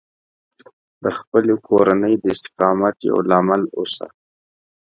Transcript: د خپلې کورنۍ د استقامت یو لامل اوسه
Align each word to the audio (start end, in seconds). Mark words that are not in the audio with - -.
د 1.03 1.05
خپلې 1.19 1.53
کورنۍ 1.67 2.13
د 2.19 2.25
استقامت 2.35 2.95
یو 3.09 3.17
لامل 3.29 3.61
اوسه 3.77 4.07